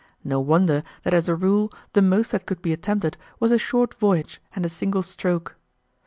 No 0.23 0.39
wonder 0.39 0.81
that 1.03 1.13
as 1.13 1.29
a 1.29 1.35
rule 1.35 1.71
the 1.93 2.01
most 2.01 2.31
that 2.31 2.47
could 2.47 2.63
be 2.63 2.73
attempted 2.73 3.17
was 3.39 3.51
a 3.51 3.59
short 3.59 3.93
voyage 3.99 4.41
and 4.55 4.65
a 4.65 4.67
single 4.67 5.03
stroke. 5.03 5.55